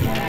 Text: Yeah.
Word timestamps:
Yeah. 0.00 0.21